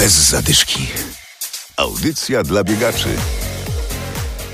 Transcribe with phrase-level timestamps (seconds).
[0.00, 0.86] Bez zadyszki.
[1.76, 3.08] Audycja dla biegaczy.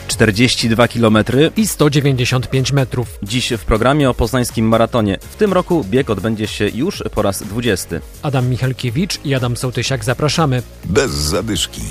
[0.09, 1.19] 42 km
[1.57, 3.19] i 195 metrów.
[3.23, 5.19] Dziś w programie o poznańskim maratonie.
[5.31, 8.01] W tym roku bieg odbędzie się już po raz 20.
[8.23, 10.63] Adam Michalkiewicz i Adam Sołtysiak zapraszamy.
[10.85, 11.83] Bez zadyszki.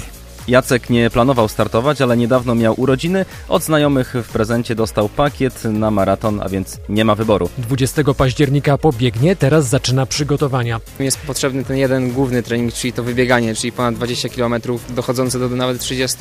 [0.47, 3.25] Jacek nie planował startować, ale niedawno miał urodziny.
[3.49, 7.49] Od znajomych w prezencie dostał pakiet na maraton, a więc nie ma wyboru.
[7.57, 10.79] 20 października pobiegnie, teraz zaczyna przygotowania.
[10.99, 14.55] Jest potrzebny ten jeden główny trening, czyli to wybieganie, czyli ponad 20 km
[14.89, 16.17] dochodzące do nawet 30,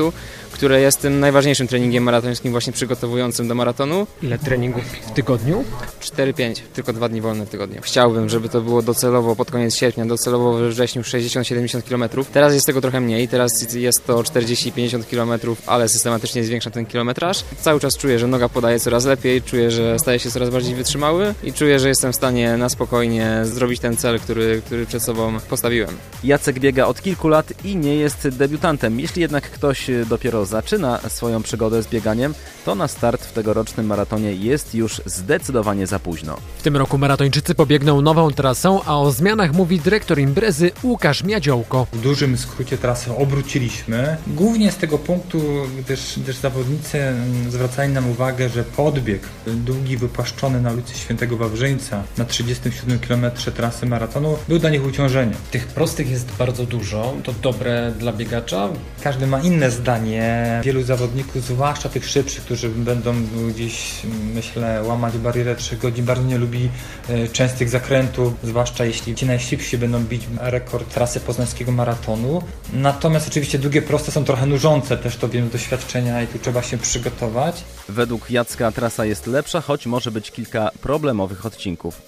[0.53, 4.07] które jest tym najważniejszym treningiem maratońskim właśnie przygotowującym do maratonu.
[4.23, 5.65] Ile treningów w tygodniu?
[6.01, 7.81] 4-5, tylko dwa dni wolne w tygodniu.
[7.83, 12.25] Chciałbym, żeby to było docelowo pod koniec sierpnia, docelowo we wrześniu 60-70 km.
[12.33, 16.87] Teraz jest tego trochę mniej, teraz jest to to 40-50 km, ale systematycznie zwiększam ten
[16.87, 17.45] kilometraż.
[17.61, 21.35] Cały czas czuję, że noga podaje coraz lepiej, czuję, że staje się coraz bardziej wytrzymały
[21.45, 25.41] i czuję, że jestem w stanie na spokojnie zrobić ten cel, który, który przed sobą
[25.49, 25.91] postawiłem.
[26.25, 29.01] Jacek biega od kilku lat i nie jest debiutantem.
[29.01, 34.33] Jeśli jednak ktoś dopiero zaczyna swoją przygodę z bieganiem, to na start w tegorocznym maratonie
[34.33, 36.37] jest już zdecydowanie za późno.
[36.59, 41.87] W tym roku maratończycy pobiegną nową trasą, a o zmianach mówi dyrektor imprezy Łukasz Miadziołko.
[41.93, 45.41] W dużym skrócie trasę obróciliśmy Głównie z tego punktu,
[45.79, 52.03] gdyż, gdyż zawodnicy mm, zwracali nam uwagę, że podbieg długi, wypłaszczony na ulicy Świętego Wawrzyńca
[52.19, 55.35] na 37 km trasy maratonu był dla nich uciążeniem.
[55.51, 58.69] Tych prostych jest bardzo dużo, to dobre dla biegacza?
[59.03, 60.61] Każdy ma inne zdanie.
[60.65, 63.15] Wielu zawodników, zwłaszcza tych szybszych, którzy będą
[63.49, 63.93] gdzieś,
[64.35, 66.69] myślę, łamać barierę 3 godzin, bardzo nie lubi
[67.09, 72.43] e, częstych zakrętów, zwłaszcza jeśli ci najszybsi będą bić rekord trasy poznańskiego maratonu.
[72.73, 76.63] Natomiast oczywiście długie proste są trochę nużące, też to wiem z doświadczenia i tu trzeba
[76.63, 77.65] się przygotować.
[77.89, 82.03] Według Jacka trasa jest lepsza, choć może być kilka problemowych odcinków.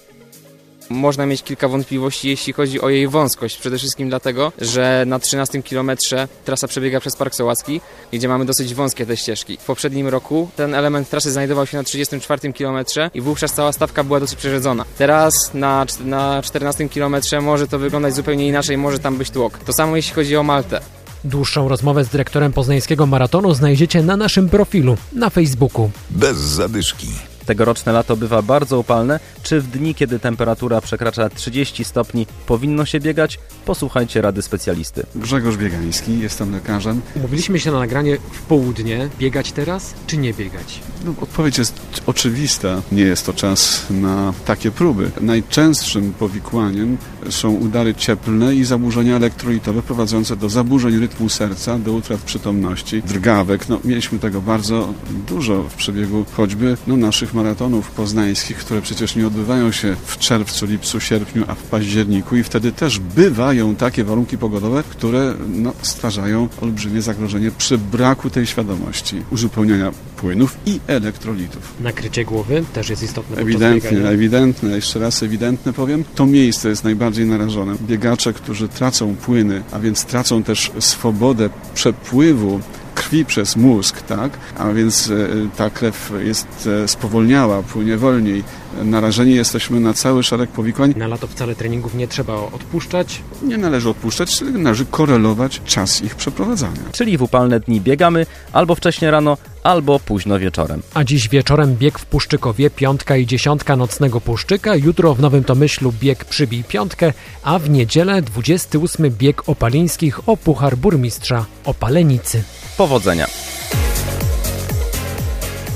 [0.89, 3.57] Można mieć kilka wątpliwości, jeśli chodzi o jej wąskość.
[3.57, 8.73] Przede wszystkim dlatego, że na 13 kilometrze trasa przebiega przez Park Sołacki, gdzie mamy dosyć
[8.73, 9.57] wąskie te ścieżki.
[9.57, 14.03] W poprzednim roku ten element trasy znajdował się na 34 kilometrze i wówczas cała stawka
[14.03, 14.85] była dosyć przerzedzona.
[14.97, 19.57] Teraz na, na 14 kilometrze może to wyglądać zupełnie inaczej, może tam być tłok.
[19.57, 20.96] To samo jeśli chodzi o Maltę.
[21.23, 25.91] Dłuższą rozmowę z dyrektorem poznańskiego maratonu znajdziecie na naszym profilu na Facebooku.
[26.09, 27.07] Bez zadyszki.
[27.47, 29.19] Tegoroczne lato bywa bardzo upalne.
[29.43, 33.39] Czy w dni, kiedy temperatura przekracza 30 stopni, powinno się biegać?
[33.65, 35.05] Posłuchajcie rady specjalisty.
[35.15, 37.01] Grzegorz Biegański, jestem lekarzem.
[37.15, 39.09] Umówiliśmy się na nagranie w południe.
[39.19, 40.79] Biegać teraz, czy nie biegać?
[41.05, 42.81] No, odpowiedź jest oczywista.
[42.91, 45.11] Nie jest to czas na takie próby.
[45.21, 46.97] Najczęstszym powikłaniem
[47.29, 53.69] są udary cieplne i zaburzenia elektrolitowe prowadzące do zaburzeń rytmu serca, do utrat przytomności, drgawek.
[53.69, 54.93] No, mieliśmy tego bardzo
[55.27, 60.65] dużo w przebiegu choćby no, naszych maratonów poznańskich, które przecież nie odbywają się w czerwcu,
[60.65, 66.49] lipcu, sierpniu, a w październiku i wtedy też bywają takie warunki pogodowe, które no, stwarzają
[66.61, 71.73] olbrzymie zagrożenie przy braku tej świadomości uzupełniania płynów i elektrolitów.
[71.79, 73.37] Nakrycie głowy też jest istotne.
[73.37, 76.03] Ewidentnie, ewidentne, jeszcze raz ewidentne powiem.
[76.15, 77.75] To miejsce jest najbardziej narażone.
[77.87, 82.59] Biegacze, którzy tracą płyny, a więc tracą też swobodę przepływu
[83.07, 84.37] krwi przez mózg, tak?
[84.57, 85.13] A więc e,
[85.57, 88.43] ta krew jest e, spowolniała, płynie wolniej.
[88.83, 90.93] Narażeni jesteśmy na cały szereg powikłań.
[90.97, 93.21] Na lato wcale treningów nie trzeba odpuszczać?
[93.43, 96.79] Nie należy odpuszczać, należy korelować czas ich przeprowadzania.
[96.91, 100.81] Czyli w upalne dni biegamy albo wcześnie rano, albo późno wieczorem.
[100.93, 105.93] A dziś wieczorem bieg w Puszczykowie, piątka i dziesiątka nocnego Puszczyka, jutro w Nowym Tomyślu
[105.99, 107.13] bieg przybij piątkę,
[107.43, 112.43] a w niedzielę 28 bieg opalińskich o Puchar Burmistrza Opalenicy.
[112.77, 113.27] Powodzenia!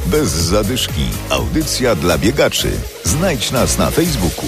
[0.06, 1.10] Bez zadyszki.
[1.30, 2.72] Audycja dla biegaczy.
[3.04, 4.46] Znajdź nas na Facebooku.